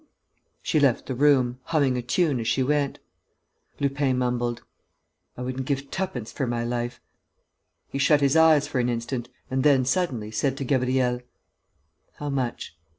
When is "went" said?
2.63-2.97